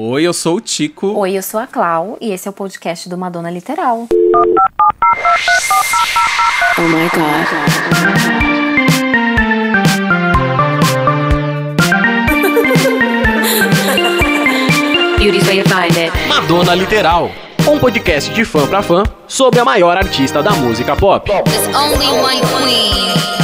[0.00, 1.08] Oi, eu sou o Tico.
[1.08, 4.06] Oi, eu sou a Clau e esse é o podcast do Madonna Literal.
[6.78, 7.48] Oh my god.
[15.18, 16.12] Beauty's way to find it.
[16.28, 17.32] Madonna Literal,
[17.68, 21.28] um podcast de fã pra fã sobre a maior artista da música pop.
[21.28, 23.37] There's only one queen.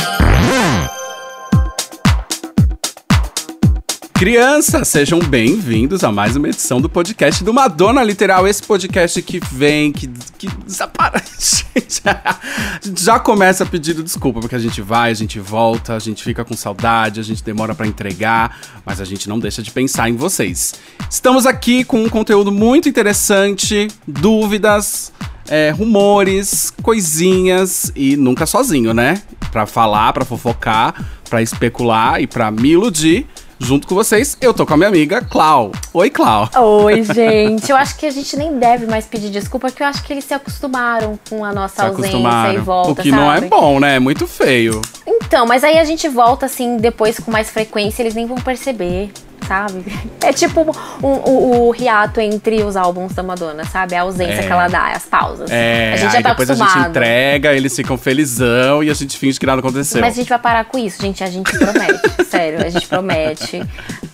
[4.15, 8.47] Crianças, sejam bem-vindos a mais uma edição do podcast do Madonna Literal.
[8.47, 10.07] Esse podcast que vem, que,
[10.39, 11.67] que desaparece.
[12.07, 16.23] a gente já começa pedindo desculpa, porque a gente vai, a gente volta, a gente
[16.23, 20.09] fica com saudade, a gente demora pra entregar, mas a gente não deixa de pensar
[20.09, 20.75] em vocês.
[21.11, 25.13] Estamos aqui com um conteúdo muito interessante, dúvidas,
[25.49, 29.21] é, rumores, coisinhas e nunca sozinho, né?
[29.51, 30.95] Pra falar, pra fofocar,
[31.29, 33.27] pra especular e pra me iludir.
[33.59, 35.71] Junto com vocês, eu tô com a minha amiga Clau.
[35.93, 36.49] Oi, Clau.
[36.57, 37.71] Oi, gente.
[37.71, 40.25] Eu acho que a gente nem deve mais pedir desculpa, porque eu acho que eles
[40.25, 43.49] se acostumaram com a nossa Se ausência e volta, o que não é sabe?
[43.49, 43.97] bom, né?
[43.97, 44.81] É muito feio.
[45.07, 49.13] Então, mas aí a gente volta assim depois com mais frequência, eles nem vão perceber,
[49.47, 49.85] sabe?
[50.23, 50.63] É tipo
[51.03, 53.95] um- o, o hiato entre os álbuns da Madonna, sabe?
[53.95, 54.47] A ausência É.
[54.47, 55.51] que ela dá, as pausas.
[55.51, 56.79] É, a gente já tá depois a acostumado.
[56.79, 60.01] gente entrega, eles ficam felizão e a gente finge que nada aconteceu.
[60.01, 61.23] Mas a gente vai parar com isso, gente.
[61.23, 62.01] A gente promete.
[62.31, 63.63] sério, a gente promete.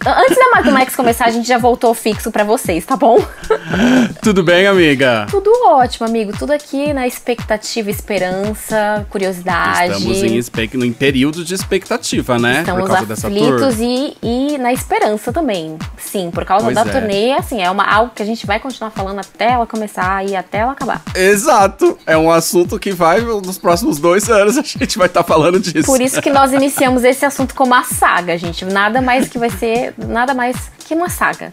[0.06, 3.22] Antes da Mad Max começar, a gente já voltou fixo pra vocês, tá bom?
[4.22, 5.26] Tudo bem, amiga?
[5.30, 6.32] Tudo ótimo, amigo.
[6.38, 9.92] Tudo aqui na expectativa, esperança, curiosidade.
[9.92, 12.60] Estamos em, em período de expectativa, né?
[12.60, 13.84] Estamos Por causa dessa aflitos tour.
[13.84, 15.78] e, e na esperança também.
[15.98, 16.84] Sim, por causa Pois da é.
[16.84, 20.34] turnê, assim, é uma, algo que a gente vai continuar falando até ela começar e
[20.34, 21.02] até ela acabar.
[21.14, 21.98] Exato.
[22.06, 25.86] É um assunto que vai, nos próximos dois anos, a gente vai estar falando disso.
[25.86, 28.64] Por isso que nós iniciamos esse assunto como uma saga, gente.
[28.64, 31.52] Nada mais que vai ser, nada mais que uma saga.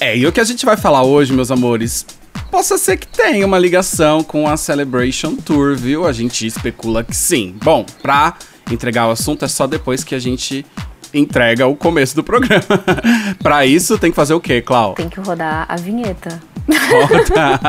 [0.00, 2.06] É, e o que a gente vai falar hoje, meus amores,
[2.50, 6.06] possa ser que tenha uma ligação com a Celebration Tour, viu?
[6.06, 7.54] A gente especula que sim.
[7.62, 8.34] Bom, pra
[8.70, 10.64] entregar o assunto é só depois que a gente
[11.12, 12.64] entrega o começo do programa.
[13.42, 14.94] pra isso, tem que fazer o quê, Clau?
[14.94, 16.40] Tem que rodar a vinheta.
[16.68, 17.60] Roda.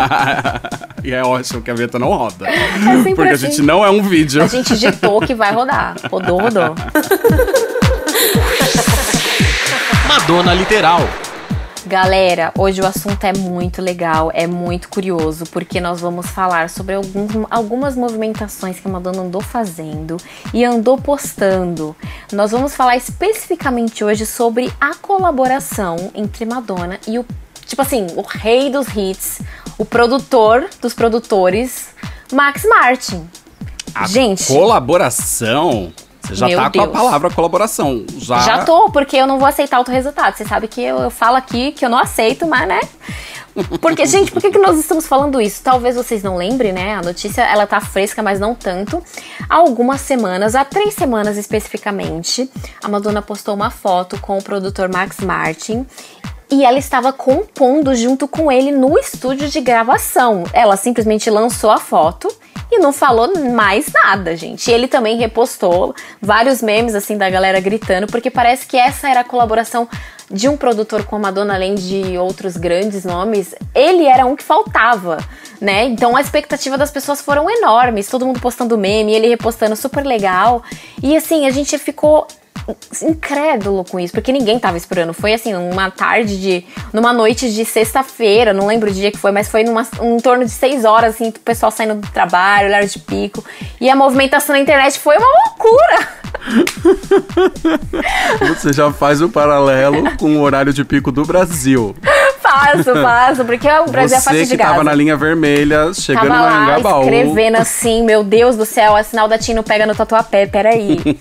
[1.03, 2.46] e é ótimo que a vinheta não roda.
[3.03, 3.47] sempre porque a assim.
[3.47, 4.44] gente não é um vídeo.
[4.44, 5.96] A gente ditou que vai rodar.
[6.09, 6.75] Rodou, rodou.
[10.08, 11.02] Madonna Literal,
[11.91, 16.96] Galera, hoje o assunto é muito legal, é muito curioso, porque nós vamos falar sobre
[16.96, 20.16] alguns, algumas movimentações que a Madonna andou fazendo
[20.53, 21.94] e andou postando.
[22.31, 27.25] Nós vamos falar especificamente hoje sobre a colaboração entre Madonna e o,
[27.66, 29.41] tipo assim, o rei dos hits,
[29.78, 31.90] o produtor dos produtores,
[32.31, 33.29] Max Martin.
[33.94, 34.47] A Gente.
[34.47, 35.91] Colaboração.
[36.21, 36.97] Você já Meu tá com a Deus.
[36.97, 38.05] palavra colaboração.
[38.17, 40.35] Já, Já tô, porque eu não vou aceitar outro resultado.
[40.37, 42.79] Você sabe que eu, eu falo aqui que eu não aceito, mas né?
[43.81, 45.61] Porque, gente, por que, que nós estamos falando isso?
[45.61, 46.95] Talvez vocês não lembrem, né?
[46.95, 49.03] A notícia ela tá fresca, mas não tanto.
[49.49, 52.49] Há algumas semanas, há três semanas especificamente,
[52.81, 55.85] a Madonna postou uma foto com o produtor Max Martin.
[56.49, 60.43] E ela estava compondo junto com ele no estúdio de gravação.
[60.51, 62.27] Ela simplesmente lançou a foto
[62.71, 64.71] e não falou mais nada, gente.
[64.71, 69.25] Ele também repostou vários memes assim da galera gritando, porque parece que essa era a
[69.25, 69.87] colaboração
[70.29, 73.53] de um produtor com a Madonna, além de outros grandes nomes.
[73.75, 75.17] Ele era um que faltava,
[75.59, 75.83] né?
[75.83, 80.63] Então a expectativa das pessoas foram enormes, todo mundo postando meme, ele repostando super legal.
[81.03, 82.25] E assim, a gente ficou
[83.01, 85.13] incrédulo com isso, porque ninguém tava esperando.
[85.13, 86.66] Foi assim, uma tarde de.
[86.94, 90.19] numa noite de sexta-feira, não lembro o dia que foi, mas foi numa, um, em
[90.19, 93.44] torno de seis horas, assim, o pessoal saindo do trabalho, horário de pico.
[93.79, 96.22] E a movimentação na internet foi uma loucura!
[98.47, 101.95] Você já faz o paralelo com o horário de pico do Brasil.
[102.51, 104.85] Faço, faço, porque o Brasil é fácil de tava gás.
[104.85, 107.01] na linha vermelha, chegando Tava na lá Engabaú.
[107.03, 111.00] escrevendo assim, meu Deus do céu, a sinal da Tim não pega no tatuapé, peraí.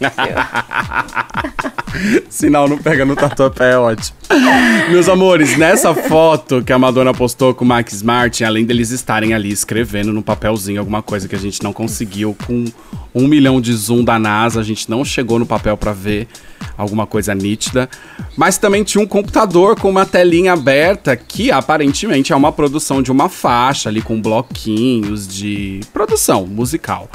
[2.28, 4.16] Sinal não pega no tatuapé, é ótimo.
[4.90, 9.34] Meus amores, nessa foto que a Madonna postou com o Max Martin, além deles estarem
[9.34, 12.64] ali escrevendo no papelzinho alguma coisa que a gente não conseguiu com
[13.14, 16.28] um milhão de zoom da NASA, a gente não chegou no papel pra ver
[16.76, 17.88] alguma coisa nítida.
[18.36, 23.10] Mas também tinha um computador com uma telinha aberta que aparentemente é uma produção de
[23.10, 27.08] uma faixa ali com bloquinhos de produção musical.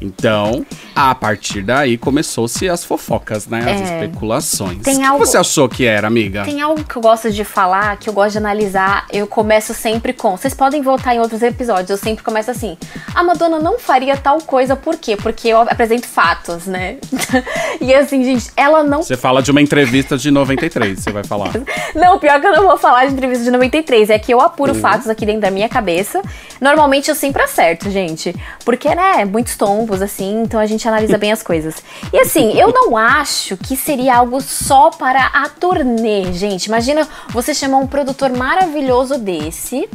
[0.00, 3.60] Então, a partir daí começou-se as fofocas, né?
[3.60, 3.84] As É.
[4.04, 4.82] especulações.
[4.82, 6.44] Tem o que algo- você achou que era, amiga?
[6.44, 9.06] Tem algo que eu gosto de falar, que eu gosto de analisar.
[9.10, 10.36] Eu começo sempre com.
[10.36, 11.88] Vocês podem voltar em outros episódios.
[11.90, 12.76] Eu sempre começo assim.
[13.14, 15.16] A Madonna não faria tal coisa, por quê?
[15.16, 16.96] Porque eu apresento fatos, né?
[17.80, 19.02] e assim, gente, ela não.
[19.02, 21.52] Você fala de uma entrevista de 93, você vai falar.
[21.94, 24.10] Não, pior que eu não vou falar de entrevista de 93.
[24.10, 26.20] É que eu apuro fatos aqui dentro da minha cabeça.
[26.60, 28.34] Normalmente eu sempre acerto, gente.
[28.64, 31.74] Porque, né, muitos tombos, assim, então a gente analisa bem as coisas.
[32.12, 36.66] E assim, eu não acho que seria algo só para a turnê, gente.
[36.66, 39.88] Imagina você chamar um produtor maravilhoso desse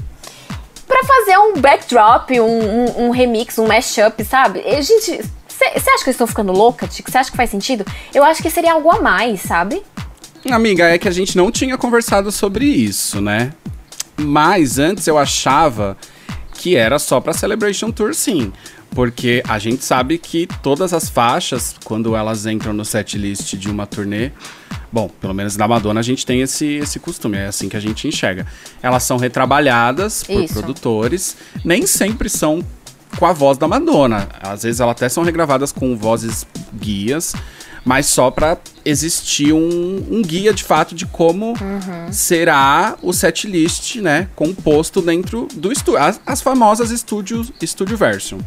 [0.88, 4.60] pra fazer um backdrop, um, um- um remix, um mashup, sabe?
[4.66, 7.10] E, gente, você acha que eu estou ficando louca, Tico?
[7.10, 7.84] Você acha que faz sentido?
[8.14, 9.82] Eu acho que seria algo a mais, sabe?
[10.52, 13.52] Amiga, é que a gente não tinha conversado sobre isso, né?
[14.18, 15.98] Mas antes eu achava
[16.54, 18.52] que era só pra Celebration Tour, sim.
[18.92, 23.88] Porque a gente sabe que todas as faixas, quando elas entram no setlist de uma
[23.88, 24.32] turnê,
[24.92, 27.80] bom, pelo menos na Madonna a gente tem esse, esse costume, é assim que a
[27.80, 28.46] gente enxerga.
[28.82, 30.54] Elas são retrabalhadas por Isso.
[30.54, 32.62] produtores, nem sempre são
[33.18, 34.28] com a voz da Madonna.
[34.42, 37.34] Às vezes elas até são regravadas com vozes guias,
[37.84, 41.54] mas só pra existir um, um guia de fato de como
[42.12, 48.40] será o setlist, né, composto dentro do estúdio, as, as famosas estúdio, estúdio version.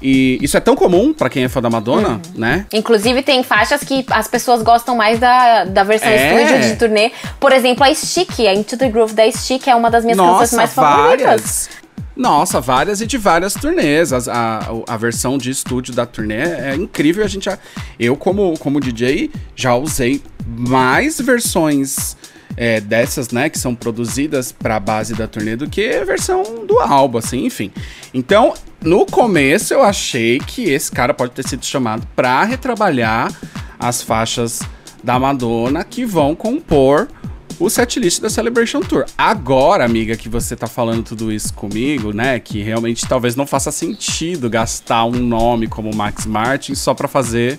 [0.00, 2.66] E isso é tão comum pra quem é fã da Madonna, né?
[2.70, 6.42] Inclusive, tem faixas que as pessoas gostam mais da, da versão É.
[6.42, 7.12] estúdio de turnê.
[7.40, 10.52] Por exemplo, a Stick, a Into the Groove da Stick é uma das minhas canções
[10.52, 11.70] Nossa, mais favoritas.
[12.16, 14.12] Nossa, várias e de várias turnês.
[14.12, 17.24] As- A, a, versão de estúdio da turnê é incrível.
[17.24, 17.58] A gente já,
[18.00, 22.16] eu, como, como DJ, já usei mais versões
[22.56, 26.64] é, dessas, né, que são produzidas para a base da turnê do que a versão
[26.66, 27.70] do álbum, assim, enfim.
[28.14, 33.30] Então, no começo eu achei que esse cara pode ter sido chamado para retrabalhar
[33.78, 34.62] as faixas
[35.04, 37.08] da Madonna que vão compor
[37.58, 39.04] o setlist da Celebration Tour.
[39.16, 43.70] Agora, amiga, que você tá falando tudo isso comigo, né, que realmente talvez não faça
[43.70, 47.58] sentido gastar um nome como Max Martin só pra fazer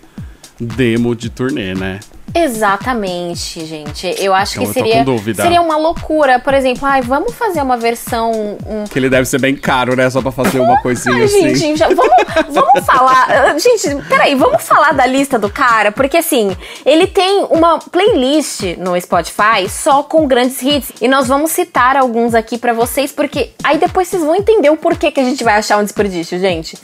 [0.60, 2.00] demo de turnê, né?
[2.44, 4.16] Exatamente, gente.
[4.20, 5.06] Eu acho Então, que seria,
[5.36, 6.40] seria uma loucura.
[6.40, 8.58] Por exemplo, ai, vamos fazer uma versão.
[8.66, 8.84] Um...
[8.90, 11.56] Que ele deve ser bem caro, né, só pra fazer uma coisinha Ai, assim.
[11.56, 12.16] gente, já- vamos,
[12.50, 13.58] vamos falar.
[13.60, 16.56] Gente, peraí, vamos falar da lista do cara, porque assim,
[16.86, 20.92] ele tem uma playlist no Spotify só com grandes hits.
[21.02, 24.78] E nós vamos citar alguns aqui pra vocês, porque aí depois vocês vão entender o
[24.78, 26.78] porquê que a gente vai achar um desperdício, gente.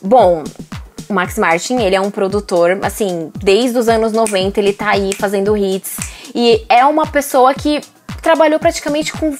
[0.00, 0.44] Bom.
[1.12, 5.12] O Max Martin, ele é um produtor, assim, desde os anos 90 ele tá aí
[5.14, 5.98] fazendo hits.
[6.34, 7.82] E é uma pessoa que
[8.22, 9.36] trabalhou praticamente com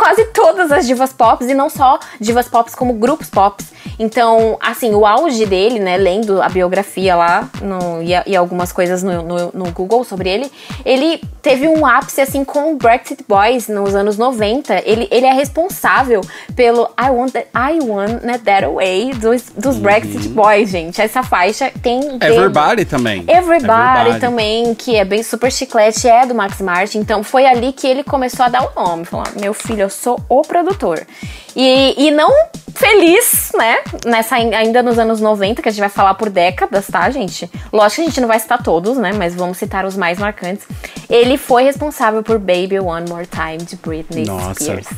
[0.00, 3.62] quase todas as divas pop, e não só divas pop, como grupos pop.
[3.98, 8.72] Então, assim, o auge dele, né, lendo a biografia lá no- e, a- e algumas
[8.72, 10.50] coisas no, no- no Google sobre ele,
[10.86, 14.80] ele teve um ápice, assim, com o Brexit Boys nos anos 90.
[14.86, 16.22] Ele, ele é responsável
[16.56, 21.00] pelo I Want That, I Want That Away dos, dos Brexit Boys, gente.
[21.00, 22.00] Essa faixa tem...
[22.16, 22.24] dedo.
[22.24, 23.24] Everybody também.
[23.28, 26.98] Everybody, também, que é bem super chiclete, é do Max Martin.
[27.00, 29.04] Então foi ali que ele começou a dar o nome.
[29.04, 31.06] Falou: meu filho, eu sou o produtor.
[31.54, 32.30] E, e não
[32.74, 33.78] feliz, né?
[34.06, 37.50] Nessa, ainda nos anos 90, que a gente vai falar por décadas, tá, gente?
[37.72, 39.12] Lógico que a gente não vai citar todos, né?
[39.12, 40.66] Mas vamos citar os mais marcantes.
[41.08, 44.54] Ele foi responsável por Baby One More Time de Britney Nossa.
[44.54, 44.88] Spears.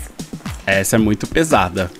[0.64, 1.90] Essa é muito pesada.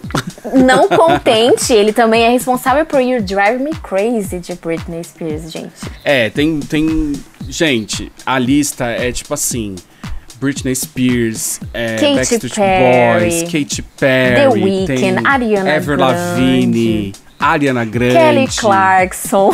[0.54, 5.72] Não contente, ele também é responsável por You Drive Me Crazy de Britney Spears, gente.
[6.04, 7.12] É, tem, tem.
[7.48, 9.74] Gente, a lista é tipo assim.
[10.42, 17.12] Britney Spears, é, Katy Backstreet Perry, Boys, Katy Perry, The Weeknd, Ariana Avril Grande, Lavigne,
[17.38, 18.14] Ariana Grande.
[18.14, 19.52] Kelly Clarkson,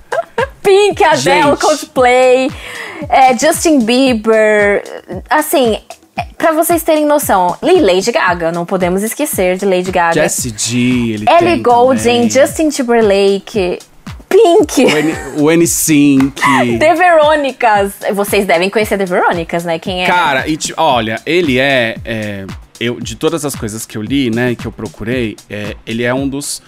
[0.64, 1.58] Pink, Adele.
[1.58, 2.50] Coldplay,
[3.10, 4.82] é, Justin Bieber,
[5.28, 5.78] assim,
[6.16, 10.22] é, pra vocês terem noção, e Lady Gaga, não podemos esquecer de Lady Gaga.
[10.22, 12.30] Jessie G, ele Ellie Goulding.
[12.30, 13.78] Justin Timberlake,
[14.34, 14.84] Pink,
[15.38, 16.34] O N-Sync.
[16.80, 17.92] The Veronicas.
[18.12, 19.78] Vocês devem conhecer The Veronicas, né?
[19.78, 20.06] Quem é?
[20.06, 22.44] Cara, e olha, ele é, é,
[22.80, 26.12] eu de todas as coisas que eu li, né, que eu procurei, é, ele é
[26.12, 26.60] um dos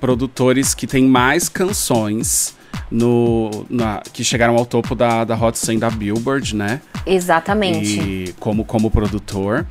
[0.00, 2.56] produtores que tem mais canções
[2.90, 6.80] no na- que chegaram ao topo da, da Hot 100 da Billboard, né?
[7.06, 8.00] Exatamente.
[8.00, 9.64] E como como produtor.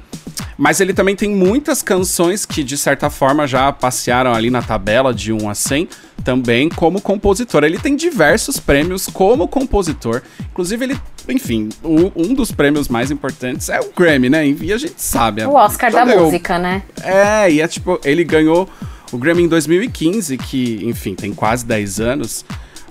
[0.63, 5.12] Mas ele também tem muitas canções que, de certa forma, já passearam ali na tabela
[5.12, 5.89] de 1 a 100,
[6.24, 7.63] também como compositor.
[7.63, 10.22] Ele tem diversos prêmios como compositor.
[10.51, 14.48] Inclusive, ele, enfim, o- um dos prêmios mais importantes é o Grammy, né?
[14.48, 15.44] E a gente sabe.
[15.46, 16.84] O Oscar da Então, eu- música, né?
[17.01, 18.70] É, e é tipo, ele ganhou
[19.12, 22.46] O Grammy em 2015, que, enfim, tem quase 10 anos,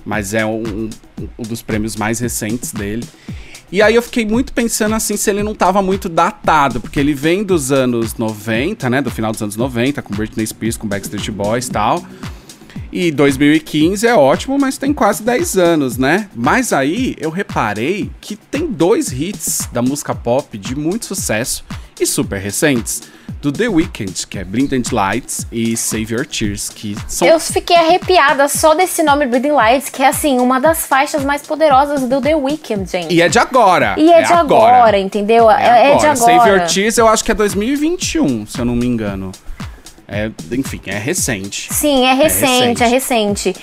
[0.05, 0.61] mas é um,
[1.19, 3.03] um- um dos prêmios mais recentes dele.
[3.71, 7.13] E aí eu fiquei muito pensando assim se ele não tava muito datado, porque ele
[7.13, 9.01] vem dos anos 90, né?
[9.01, 12.05] Do final dos anos 90, com Britney Spears, com Backstreet Boys e tal.
[12.91, 16.29] E 2015 é ótimo, mas tem quase 10 anos, né?
[16.35, 21.63] Mas aí eu reparei que tem dois hits da música pop de muito sucesso
[21.97, 23.03] e super recentes.
[23.41, 27.75] Do The Weeknd, que é Blinded Lights e Save Your Tears, que são Eu fiquei
[27.75, 32.21] arrepiada só desse nome Breathing Lights, que é assim, uma das faixas mais poderosas do
[32.21, 33.13] The Weeknd, gente.
[33.13, 33.95] E é de agora.
[33.97, 35.49] E é, de agora, entendeu?
[35.49, 36.15] É, é de agora.
[36.15, 39.31] Save Your Tears eu acho que é 2021, se eu não me engano.
[40.07, 41.73] É, enfim, é recente.
[41.73, 42.83] Sim, é recente, recente.
[42.83, 43.55] é recente.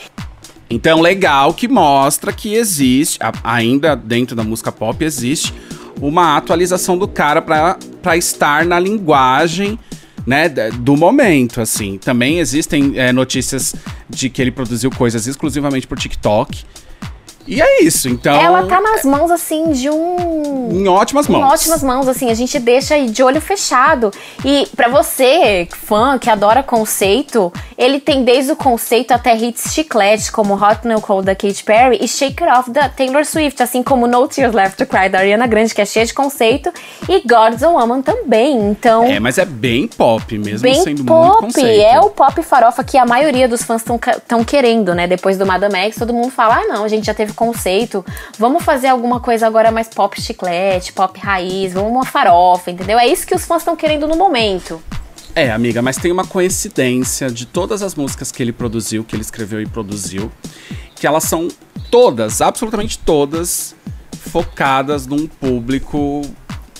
[0.71, 5.55] Então, legal que mostra que existe, ainda dentro da música pop, existe
[6.01, 9.79] uma atualização do cara pra estar na linguagem.
[10.27, 11.97] Né, do momento, assim.
[11.97, 13.75] Também existem é, notícias
[14.11, 16.67] de que ele produziu coisas exclusivamente por TikTok.
[17.49, 18.37] E é isso, então.
[18.39, 20.69] Ela tá nas mãos, assim, de um.
[20.71, 21.55] Em ótimas Em mãos.
[21.55, 24.11] ótimas mãos, assim, a gente deixa aí de olho fechado.
[24.45, 30.31] E pra você, fã que adora conceito, ele tem desde o conceito até hits chiclete,
[30.31, 33.83] como Hot No Cold da Katy Perry e Shake It Off da Taylor Swift, assim
[33.83, 36.71] como No Tears Left to Cry da Ariana Grande, que é cheia de conceito,
[37.09, 38.59] e God's a Woman também.
[38.71, 41.41] Então, É, mas é bem pop, mesmo bem sendo muito pop.
[41.47, 41.83] conceito.
[41.83, 45.07] É o pop farofa que a maioria dos fãs estão querendo, né?
[45.07, 48.05] Depois do Madame X, todo mundo fala: ah, não, a gente já teve conceito,
[48.37, 52.99] vamos fazer alguma coisa agora mais pop chiclete, pop raiz, vamos uma farofa, entendeu?
[52.99, 54.83] É isso que os fãs estão querendo no momento.
[55.37, 59.23] É, amiga, mas tem uma coincidência de todas as músicas que ele produziu, que ele
[59.23, 60.33] escreveu e produziu,
[60.97, 61.47] que elas são
[61.93, 63.77] todas, absolutamente todas,
[64.11, 66.23] focadas num público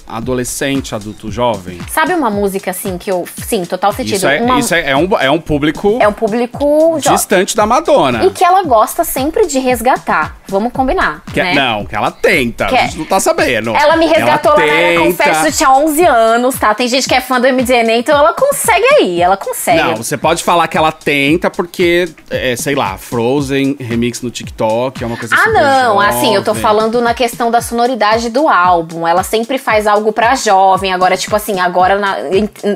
[0.09, 1.79] adolescente, adulto, jovem.
[1.91, 3.25] Sabe uma música assim que eu.
[3.47, 4.17] Sim, total sentido.
[4.17, 7.15] Isso, é, uma- isso é, é um, é um público é um público jovem.
[7.17, 8.25] distante da Madonna.
[8.25, 10.37] E que ela gosta sempre de resgatar.
[10.49, 11.23] Vamos combinar.
[11.33, 11.55] Que- né?
[11.55, 13.75] Não, que ela tenta, Que- a gente não tá sabendo.
[13.75, 14.97] Ela me resgatou lá, né?
[14.97, 15.25] eu tenta.
[15.25, 16.75] confesso, eu tinha 11 anos, tá?
[16.75, 19.83] Tem gente que é fã do MDNA, então ela consegue aí, ela consegue.
[19.83, 25.03] Não, você pode falar que ela tenta porque, é, sei lá, Frozen remix no TikTok
[25.03, 26.63] é uma coisa Ah, não, assim, eu tô jovem.
[26.63, 29.07] falando na questão da sonoridade do álbum.
[29.07, 32.17] Ela sempre faz algo pra jovem, agora, tipo assim, agora na-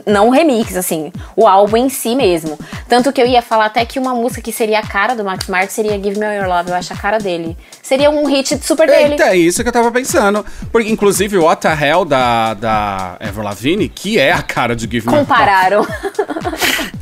[0.07, 2.59] não remix, assim, o álbum em si mesmo.
[2.89, 5.47] Tanto que eu ia falar até que uma música que seria a cara do Max
[5.49, 7.57] Martin seria Give Me All Your Love, eu acho a cara dele.
[7.83, 9.13] Seria um hit super dele.
[9.13, 10.45] Eita, é isso que eu tava pensando.
[10.71, 14.85] Porque, inclusive, o What the Hell da, da Ever Lavigne, que é a cara de
[14.91, 15.87] Give Me Your Compararam.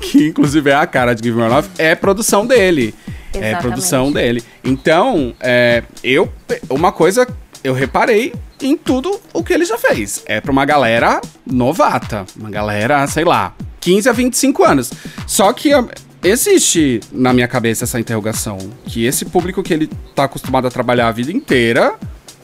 [0.00, 2.94] Que inclusive é a cara de Give Me Your Love, é produção dele.
[3.32, 3.60] É Exatamente.
[3.60, 4.42] produção dele.
[4.64, 6.28] Então, é, eu.
[6.68, 7.26] Uma coisa
[7.62, 8.32] eu reparei
[8.66, 10.22] em tudo o que ele já fez.
[10.26, 12.24] É pra uma galera novata.
[12.36, 14.92] Uma galera, sei lá, 15 a 25 anos.
[15.26, 15.84] Só que ó,
[16.22, 18.58] existe na minha cabeça essa interrogação.
[18.86, 21.94] Que esse público que ele tá acostumado a trabalhar a vida inteira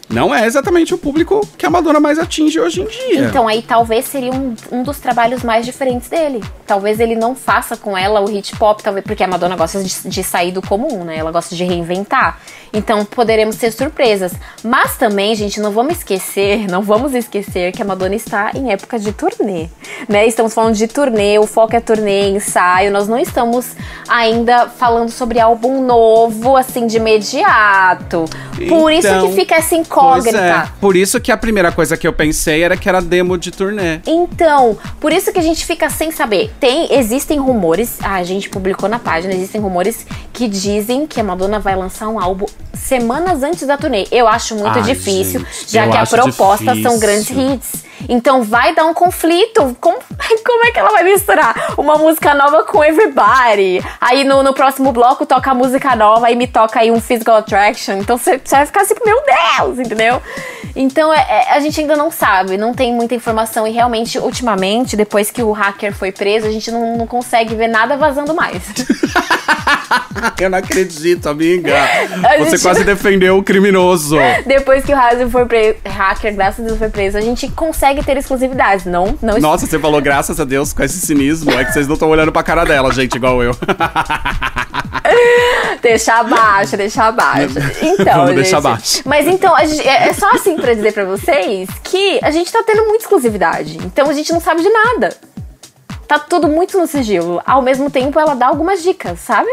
[0.09, 3.27] não é exatamente o público que a Madonna mais atinge hoje em dia.
[3.27, 6.43] Então aí talvez seria um, um dos trabalhos mais diferentes dele.
[6.67, 10.09] Talvez ele não faça com ela o hit pop, talvez porque a Madonna gosta de,
[10.09, 11.17] de sair do comum, né?
[11.17, 12.39] Ela gosta de reinventar.
[12.73, 14.33] Então poderemos ter surpresas.
[14.63, 18.99] Mas também, gente, não vamos esquecer, não vamos esquecer que a Madonna está em época
[18.99, 19.69] de turnê,
[20.09, 20.27] né?
[20.27, 22.93] Estamos falando de turnê, o foco é turnê, ensaio.
[22.93, 23.75] Nós não estamos
[24.09, 28.25] ainda falando sobre álbum novo, assim, de imediato.
[28.69, 29.57] Por isso Então, que fica
[30.01, 30.71] essa Pois incógnita.
[30.73, 30.81] é.
[30.81, 34.01] Por isso que a primeira coisa que eu pensei era que era demo de turnê.
[34.07, 36.53] Então, por isso que a gente fica sem saber.
[36.61, 41.59] Tem, existem rumores, a gente publicou na página, existem rumores que dizem que a Madonna
[41.59, 44.07] vai lançar um álbum semanas antes da turnê.
[44.13, 47.01] Eu acho muito Ai, difícil, gente, já que a proposta são difícil.
[47.01, 47.85] grandes hits.
[48.09, 49.77] Então vai dar um conflito.
[49.81, 49.99] Como,
[50.45, 53.85] como é que ela vai misturar uma música nova com Everybody?
[54.01, 57.37] Aí no, no próximo bloco toca a música nova, aí me toca aí um Physical
[57.37, 57.99] Attraction.
[57.99, 60.23] Então você você vai ficar assim, meu Deus, entendeu?
[60.75, 63.67] Então é- é- a gente ainda não sabe, não tem muita informação.
[63.67, 67.69] E realmente, ultimamente, depois que o hacker foi preso, a gente não, não consegue ver
[67.69, 68.63] nada vazando mais.
[70.41, 71.73] Eu não acredito, amiga.
[72.25, 74.17] A Você gente- quase defendeu o criminoso.
[74.47, 78.05] depois que o hacker foi preso, hacker, graças a Deus, foi preso, a gente consegue
[78.05, 78.85] ter exclusividades.
[78.87, 81.51] Não, não Nossa, você falou graças a Deus com esse cinismo.
[81.53, 83.53] É que vocês não estão olhando pra cara dela, gente, igual eu.
[85.83, 87.55] Deixar abaixo, deixar abaixo.
[87.81, 89.03] Então, Vamos gente, deixar abaixo.
[89.05, 92.63] Mas então, gente- é é só assim pra dizer pra vocês que a gente tá
[92.67, 93.79] tendo muita exclusividade.
[93.85, 95.17] Então a gente não sabe de nada.
[96.09, 97.41] Tá tudo muito no sigilo.
[97.47, 99.49] Ao mesmo tempo, ela dá algumas dicas, sabe?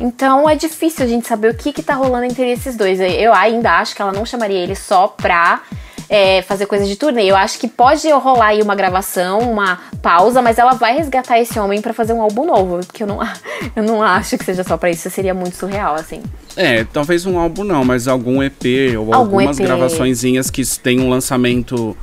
[0.00, 3.00] Então é difícil a gente saber o que que tá rolando entre esses dois.
[3.00, 5.62] Eu ainda acho que ela não chamaria ele só pra
[6.08, 7.24] é, fazer coisas de turnê.
[7.24, 11.58] Eu acho que pode rolar aí uma gravação, uma pausa, mas ela vai resgatar esse
[11.58, 12.78] homem pra fazer um álbum novo.
[12.86, 13.18] Porque eu não,
[13.76, 15.10] eu não acho que seja só pra isso.
[15.10, 16.22] Seria muito surreal, assim.
[16.56, 19.66] É, talvez um álbum não, mas algum EP ou Algum algumas EP.
[19.66, 21.96] gravaçõezinhas que tem um lançamento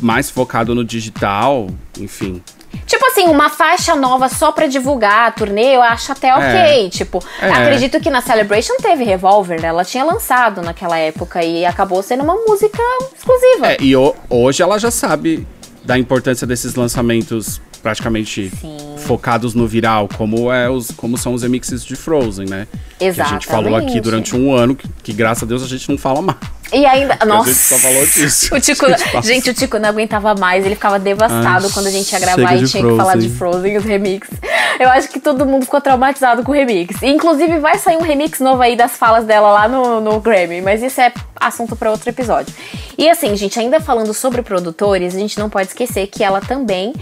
[0.00, 2.42] mais focado no digital, enfim.
[2.86, 6.90] Tipo assim, uma faixa nova só pra divulgar a turnê, eu acho até ok.
[6.90, 7.46] Tipo, É.
[7.48, 9.68] acredito que na Celebration teve Revolver, né?
[9.68, 12.82] Ela tinha lançado naquela época e acabou sendo uma música
[13.16, 13.72] exclusiva.
[13.72, 15.46] É, e ho- hoje ela já sabe
[15.84, 18.76] da importância desses lançamentos praticamente Sim.
[18.98, 22.66] focados no viral, como, é os, como são os remixes de Frozen, né?
[22.98, 24.00] Que a gente falou aqui Exatamente.
[24.00, 26.38] durante um ano, que, que graças a Deus a gente não fala mais.
[26.72, 27.18] E ainda.
[27.26, 27.48] Nossa.
[27.48, 28.54] gente só falou disso.
[28.54, 30.64] O Tico, A gente gente, o Tico não aguentava mais.
[30.64, 33.60] Ele ficava devastado Ai, quando a gente ia gravar e tinha que falar de Frozen.
[33.60, 34.38] Frozen, os remixes.
[34.78, 37.02] Eu acho que todo mundo ficou traumatizado com o remix.
[37.02, 40.60] Inclusive, vai sair um remix novo aí das falas dela lá no, no Grammy.
[40.60, 42.54] Mas isso é assunto para outro episódio.
[42.96, 46.92] E assim, gente, ainda falando sobre produtores, a gente não pode esquecer que ela também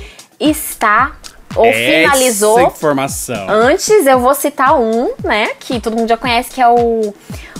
[0.40, 1.12] está.
[1.56, 3.46] Ou finalizou Essa informação.
[3.48, 5.50] Antes eu vou citar um, né?
[5.58, 7.12] Que todo mundo já conhece, que é o.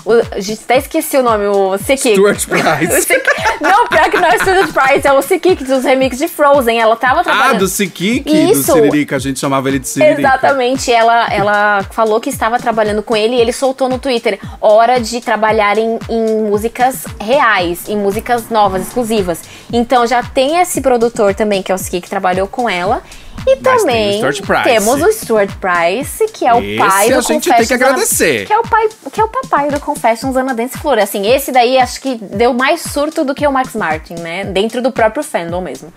[0.04, 2.12] o a gente até esqueci o nome, o Sikik.
[2.12, 3.02] Stuart Price.
[3.02, 3.28] Sikik-
[3.62, 6.78] Não, pior que não é Stuart Price, é o Sikik dos remixes de Frozen.
[6.78, 7.58] Ela tava Ah, trabalhando.
[7.60, 8.72] do Sikik, do Isso.
[8.74, 10.20] Siririca, a gente chamava ele de Siririca.
[10.20, 15.00] Exatamente, ela, ela falou que estava trabalhando com ele e ele soltou no Twitter: hora
[15.00, 19.40] de trabalhar em, em músicas reais, em músicas novas, exclusivas.
[19.72, 23.02] Então já tem esse produtor também, que é o Ski, que trabalhou com ela.
[23.46, 24.62] E Mas tem o também Stuart Price.
[24.64, 27.86] temos o Stuart Price, que é o Esse pai do a gente tem que Ana-
[27.86, 28.46] agradecer.
[28.46, 30.98] que é o pai, que é o papai do Confessions Ana Dance Flor.
[30.98, 34.44] Assim, esse daí acho que deu mais surto do que o Max Martin, né?
[34.44, 35.92] Dentro do próprio fandom mesmo.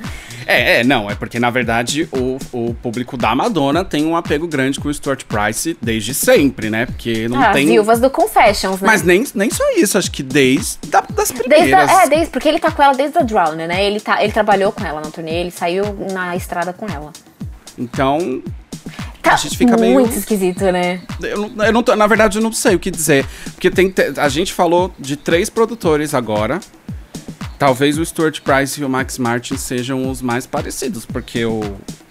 [0.45, 4.48] É, é, não, é porque na verdade o, o público da Madonna tem um apego
[4.48, 6.86] grande com o Stuart Price desde sempre, né?
[6.86, 7.67] Porque não Ah, tem.
[7.67, 8.88] viúvas do Confessions, né?
[8.88, 11.89] Mas nem, nem só isso, acho que desde da, das Desde primeiras.
[11.89, 13.83] a, é, desde, porque ele tá com ela desde a Drowner, né?
[13.86, 17.12] Ele, tá, ele trabalhou com ela na turnê, ele saiu na estrada com ela.
[17.77, 18.41] Então,
[19.21, 21.00] Tá A gente fica meio- muito esquisito, né?
[21.21, 23.24] eu não, eu não tô- na verdade eu não sei o que dizer.
[23.51, 26.60] Porque tem, te- a gente falou de três produtores agora.
[27.62, 31.62] Talvez o Stuart Price e o Max Martin sejam os mais parecidos, porque o,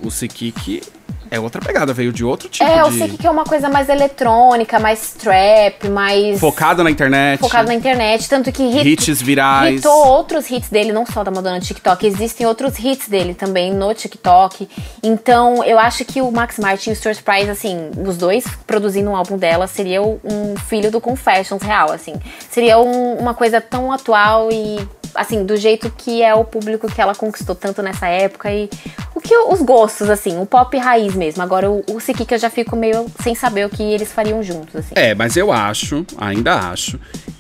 [0.01, 0.81] o Sikik
[1.29, 2.99] é outra pegada, veio de outro tipo é, eu de.
[2.99, 7.41] sei que é uma coisa mais eletrônica, mais trap, mais Focado na internet.
[7.41, 8.29] focado na internet.
[8.29, 9.81] Tanto que hit, Hits virais.
[9.81, 13.73] hitou outros hits dele, não só da Madonna no TikTok, existem outros hits dele também
[13.75, 14.69] no TikTok.
[15.03, 19.11] Então, eu acho que o Max Martin e o Stuart Price, assim, os dois produzindo
[19.11, 22.15] um álbum dela, seria um filho do Confessions real, assim.
[22.49, 24.79] Seria um- uma coisa tão atual e,
[25.15, 28.69] assim, do jeito que é o público que ela conquistou tanto nessa época e
[29.15, 31.43] o que os gostos, assim, o pop raiz mesmo.
[31.43, 31.99] Agora, o, o
[32.31, 34.95] eu já fico meio sem saber o que eles fariam juntos, assim.
[34.95, 36.99] É, mas eu acho, ainda acho,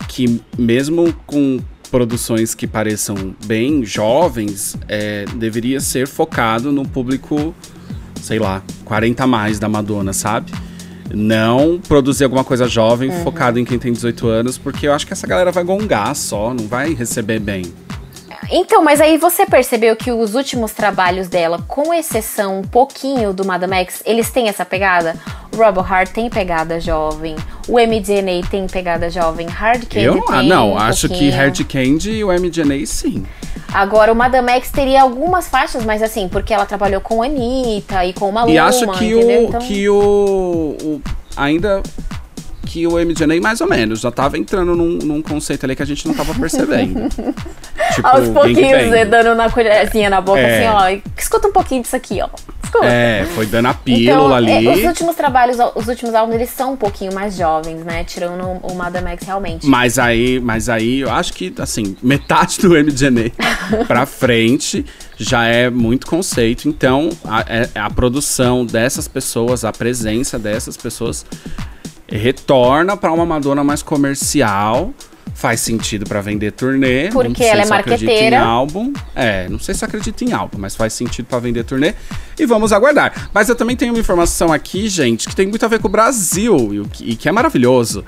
[0.09, 7.55] que mesmo com produções que pareçam bem jovens, é, deveria ser focado no público,
[8.23, 10.53] sei lá, 40 a mais da Madonna, sabe?
[11.13, 13.23] Não produzir alguma coisa jovem Uhum.
[13.25, 16.55] focado em quem tem 18 anos, porque eu acho que essa galera vai gongar só,
[16.55, 17.65] não vai receber bem.
[18.53, 23.45] Então, mas aí você percebeu que os últimos trabalhos dela, com exceção um pouquinho do
[23.45, 25.15] Madame X, eles têm essa pegada?
[25.53, 27.37] O Rebel Heart tem pegada jovem,
[27.69, 31.37] o MDNA tem pegada jovem, Hard Candy eu tem ah, não, um acho que pouquinho.
[31.37, 33.25] Hard Candy e o MDNA sim.
[33.73, 38.05] Agora, o Madame X teria algumas faixas, mas assim, porque ela trabalhou com a Anitta
[38.05, 39.41] e com uma E acho que entendeu?
[39.41, 41.03] o, Então, que o, o-
[41.37, 41.83] Ainda
[42.67, 45.87] que o MDNA, mais ou menos, já tava entrando num, num conceito ali que a
[45.87, 47.09] gente não tava percebendo.
[47.95, 50.69] tipo, aos pouquinhos, dando na colherzinha na boca, É.
[50.69, 51.01] assim, ó.
[51.19, 52.29] Escuta um pouquinho disso aqui, ó.
[52.83, 54.51] É, foi dando a pílula ali.
[54.53, 58.05] Então, é, os últimos trabalhos, os últimos álbuns, eles são um pouquinho mais jovens, né?
[58.05, 59.67] Tirando o Madame X realmente.
[59.67, 63.31] Mas aí, mas aí eu acho que, assim, metade do MDNA
[63.87, 64.85] pra frente
[65.19, 66.69] já é muito conceito.
[66.69, 71.27] Então, a, é- a produção dessas pessoas, a presença dessas pessoas
[72.09, 74.93] retorna pra uma Madonna mais comercial.
[75.35, 77.09] Faz sentido pra vender turnê.
[77.09, 78.37] Porque não sei ela é marqueteira.
[78.37, 78.93] Em álbum.
[79.15, 81.95] É, não sei se eu acredito em álbum, mas faz sentido pra vender turnê.
[82.39, 83.31] E vamos aguardar.
[83.33, 85.91] Mas eu também tenho uma informação aqui, gente, que tem muito a ver com o
[85.91, 88.05] Brasil e, e que é maravilhoso.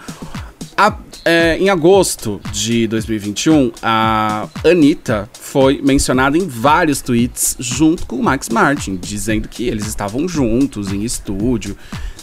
[0.76, 8.16] A- é, em agosto de 2021, a Anitta foi mencionada em vários tweets junto com
[8.16, 11.76] o Max Martin, dizendo que eles estavam juntos em estúdio.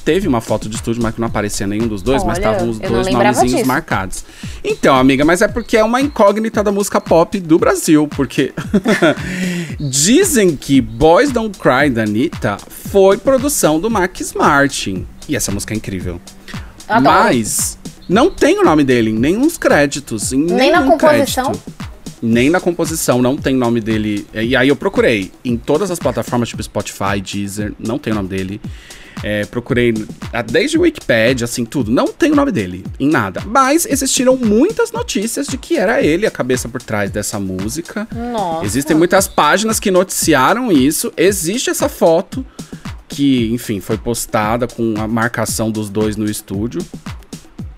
[0.05, 2.69] Teve uma foto de estúdio, mas que não aparecia nenhum dos dois, mas Olha, estavam
[2.69, 3.67] os dois nomezinhos disso.
[3.67, 4.23] marcados.
[4.63, 8.53] Então, amiga, mas é porque é uma incógnita da música pop do Brasil, porque
[9.79, 15.05] dizem que Boys Don't Cry da Anitta foi produção do Max Martin.
[15.27, 16.19] E essa música é incrível.
[16.87, 17.15] Adoro.
[17.15, 20.33] Mas não tem o nome dele em nenhum dos créditos.
[20.33, 21.45] Em Nem na composição?
[21.51, 21.89] crédito.
[22.21, 24.27] Nem na composição, não tem nome dele.
[24.33, 28.27] E aí eu procurei em todas as plataformas, tipo Spotify, Deezer, não tem o nome
[28.27, 28.59] dele.
[29.23, 29.93] É, procurei
[30.49, 31.91] desde o Wikipedia, assim, tudo.
[31.91, 33.41] Não tem o nome dele, em nada.
[33.45, 38.07] Mas existiram muitas notícias de que era ele a cabeça por trás dessa música.
[38.15, 38.65] Nossa.
[38.65, 41.11] Existem muitas páginas que noticiaram isso.
[41.17, 42.45] Existe essa foto
[43.09, 46.81] que, enfim, foi postada com a marcação dos dois no estúdio.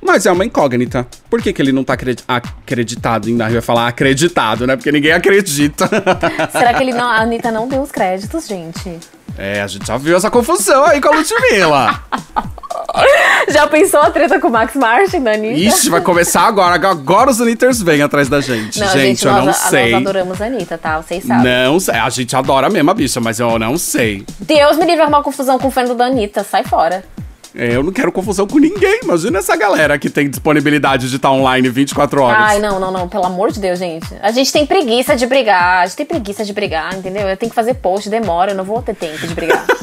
[0.04, 1.08] Mas é uma incógnita.
[1.30, 3.40] Por que, que ele não tá acredi- acreditado em.
[3.40, 4.76] Eu ia falar acreditado, né?
[4.76, 5.88] Porque ninguém acredita.
[6.52, 8.98] Será que ele não, a Anitta não deu os créditos, gente?
[9.38, 12.04] É, a gente já viu essa confusão aí com a Ludmilla.
[13.50, 15.60] Já pensou a treta com o Max Martin da Anitta?
[15.60, 16.76] Ixi, vai começar agora.
[16.90, 18.80] Agora os Unitters vêm atrás da gente.
[18.80, 19.92] Não, gente, eu nós, não sei.
[19.92, 21.02] nós adoramos a Anitta, tá?
[21.02, 21.44] Vocês sabem.
[21.44, 21.96] Não sei.
[21.96, 24.26] A gente adora mesmo a bicha, mas eu não sei.
[24.40, 26.44] Deus me livre arrumar confusão com o fã da Anitta.
[26.44, 27.04] Sai fora.
[27.54, 29.02] É, Eu não quero confusão com ninguém.
[29.04, 32.40] Imagina essa galera que tem disponibilidade de estar online 24 horas.
[32.42, 33.10] Ai, não, não, não.
[33.10, 34.08] Pelo amor de Deus, gente.
[34.22, 35.84] A gente tem preguiça de brigar.
[35.84, 37.28] A gente tem preguiça de brigar, entendeu?
[37.28, 38.52] Eu tenho que fazer post, demora.
[38.52, 39.66] Eu não vou ter tempo de brigar.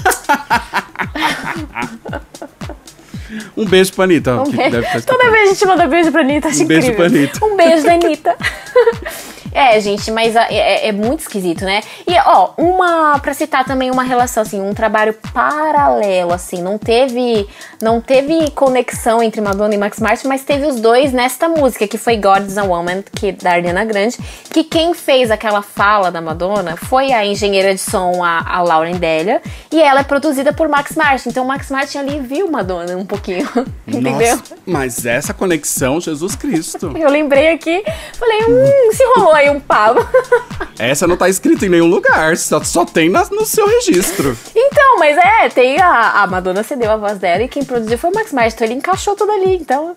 [3.57, 4.41] Um beijo pra Anitta.
[4.41, 5.05] Um beijo.
[5.07, 7.11] Toda vez a gente manda beijo pra Anitta, acho Um beijo incrível.
[7.11, 7.45] pra Anitta.
[7.45, 8.37] Um beijo da Anitta.
[9.59, 11.81] É, gente, mas a- é, é muito esquisito, né?
[12.07, 13.19] E, ó, uma.
[13.19, 16.63] Pra citar também uma relação, assim, um trabalho paralelo, assim.
[16.63, 17.49] Não teve.
[17.81, 21.97] Não teve conexão entre Madonna e Max Martin, mas teve os dois nesta música, que
[21.97, 24.17] foi God is a Woman, que, da Ariana Grande.
[24.53, 28.97] Que quem fez aquela fala da Madonna foi a engenheira de som, a, a Lauren
[28.97, 29.41] Delia.
[29.73, 31.29] E ela é produzida por Max Martin.
[31.29, 33.49] Então, Max Martin ali viu Madonna um pouquinho.
[33.87, 34.37] entendeu?
[34.37, 36.93] Nossa, mas essa conexão, Jesus Cristo.
[36.97, 37.83] Eu lembrei aqui,
[38.19, 40.07] falei, hum, se rolou aí um papo.
[40.79, 44.37] Essa não tá escrita em nenhum lugar, só, só tem na- no seu registro.
[44.55, 48.11] então, mas é, tem a, a Madonna cedeu a voz dela e quem produziu foi
[48.11, 49.95] o Max Martin, então ele encaixou tudo ali, então...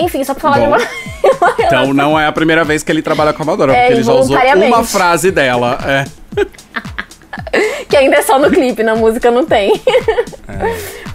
[0.00, 0.76] Enfim, só pra falar Bom.
[0.78, 1.38] de uma...
[1.40, 1.94] uma Então relação.
[1.94, 4.12] não é a primeira vez que ele trabalha com a Madonna, É, porque ele já
[4.12, 5.76] usou uma frase dela.
[5.84, 6.04] É.
[7.88, 9.72] que ainda é só no clipe, na música não tem.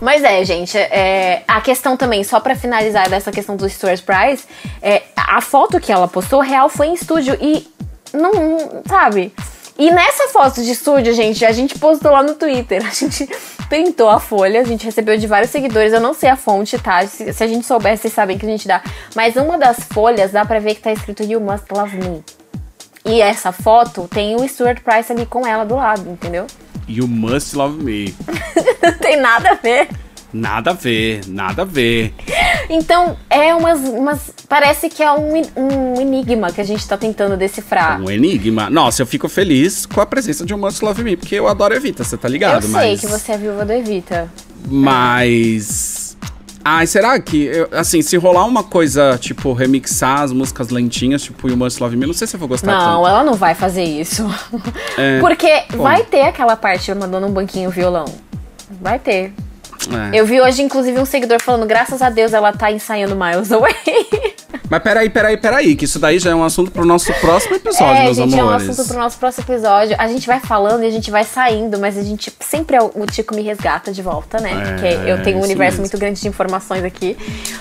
[0.03, 4.43] Mas é, gente, é, a questão também, só pra finalizar dessa questão do Stuart Price,
[4.81, 7.65] é, a foto que ela postou real foi em estúdio e
[8.11, 9.33] não, não- sabe?
[9.79, 12.85] E nessa foto de estúdio, gente, a gente postou lá no Twitter.
[12.85, 13.29] A gente
[13.69, 15.93] printou a folha, a gente recebeu de vários seguidores.
[15.93, 17.07] Eu não sei a fonte, tá?
[17.07, 18.83] Se, se a gente souber, vocês sabem que a gente dá.
[19.15, 22.23] Mas uma das folhas dá pra ver que tá escrito You Must Love Me.
[23.05, 26.45] E essa foto tem o Stuart Price ali com ela do lado, entendeu?
[26.87, 28.13] You must love me.
[28.81, 29.89] Não tem nada a ver.
[30.33, 32.11] Nada a ver, nada a ver.
[32.67, 33.81] Então, é umas.
[33.81, 38.01] umas parece que é um, um enigma que a gente tá tentando decifrar.
[38.01, 38.67] Um enigma.
[38.67, 41.75] Nossa, eu fico feliz com a presença de You must love me, porque eu adoro
[41.75, 42.63] Evita, você tá ligado?
[42.63, 43.01] Eu sei mas...
[43.01, 44.31] que você é viúva do Evita.
[44.67, 46.02] Mas.
[46.65, 47.43] Ai, será que.
[47.45, 51.95] eu- assim, se rolar uma coisa, tipo, remixar as músicas lentinhas, tipo You Must Love
[51.97, 53.07] Me, não sei se eu vou gostar Não, tanto.
[53.07, 54.23] ela não vai fazer isso.
[54.97, 55.83] É, Porque como?
[55.83, 58.05] vai ter aquela parte mandando um banquinho violão.
[58.81, 59.33] Vai ter.
[60.13, 60.19] é.
[60.19, 63.75] Eu vi hoje, inclusive, um seguidor falando, graças a Deus ela tá ensaiando Miles Away.
[64.73, 67.95] Mas peraí, peraí, peraí, que isso daí já é um assunto pro nosso próximo episódio,
[67.95, 68.67] é, meus gente, é um amores.
[68.67, 69.95] assunto pro nosso próximo episódio.
[69.99, 73.05] A gente vai falando e a gente vai saindo, mas a gente sempre é o
[73.05, 74.51] Tico me resgata de volta, né?
[74.51, 75.81] É, Porque eu tenho um universo mesmo.
[75.81, 77.15] muito grande de informações aqui.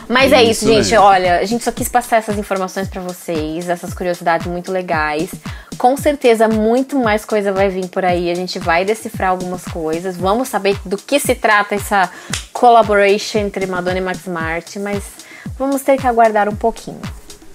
[0.08, 0.90] Mas é isso, Isso gente.
[0.90, 1.04] mesmo.
[1.04, 5.28] Olha, a gente só quis passar essas informações pra vocês, essas curiosidades muito legais.
[5.76, 8.30] Com certeza, muito mais coisa vai vir por aí.
[8.30, 10.16] A gente vai decifrar algumas coisas.
[10.16, 12.08] Vamos saber do que se trata essa
[12.54, 15.02] collaboration entre Madonna e Max Martin, mas
[15.58, 17.00] vamos ter que aguardar um pouquinho.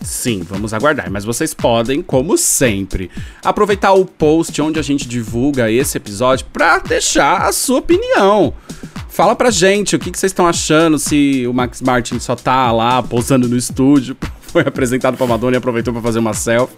[0.02, 1.12] Sim, vamos aguardar.
[1.12, 3.12] Mas vocês podem, como sempre,
[3.44, 8.54] aproveitar o post onde a gente divulga esse episódio pra deixar a sua opinião.
[9.10, 12.72] Fala pra gente o que, que vocês estão achando, se o Max Martin só tá
[12.72, 14.16] lá posando no estúdio,
[14.48, 16.76] foi apresentado pra Madonna e aproveitou pra fazer uma selfie.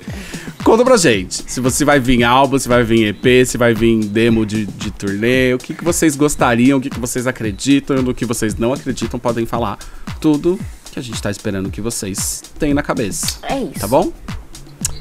[0.63, 4.05] Conta pra gente se você vai vir álbum, se vai vir EP, se vai vir
[4.05, 8.13] demo de, de turnê, o que, que vocês gostariam, o que, que vocês acreditam, no
[8.13, 9.77] que vocês não acreditam, podem falar
[10.19, 10.57] tudo
[10.91, 13.39] que a gente tá esperando que vocês tenham na cabeça.
[13.43, 13.79] É isso.
[13.79, 14.11] Tá bom?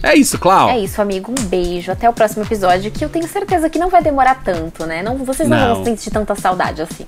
[0.03, 0.71] É isso, Clau.
[0.71, 1.33] É isso, amigo.
[1.33, 1.91] Um beijo.
[1.91, 5.03] Até o próximo episódio, que eu tenho certeza que não vai demorar tanto, né?
[5.03, 5.75] Não, vocês não, Não.
[5.77, 7.07] vão sentir tanta saudade assim.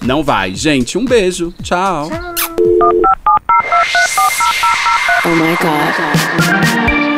[0.00, 0.54] Não vai.
[0.54, 1.52] Gente, um beijo.
[1.62, 2.08] Tchau.
[5.24, 5.94] Oh my god.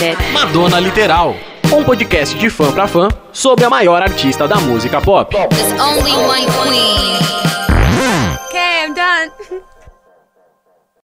[0.00, 0.16] It.
[0.32, 1.34] Madonna Literal,
[1.72, 5.34] um podcast de fã para fã sobre a maior artista da música pop.
[5.34, 7.18] There's only one queen.
[8.48, 9.62] Okay, I'm done.